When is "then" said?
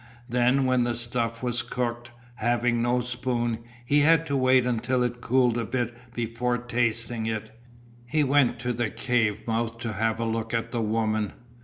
0.27-0.65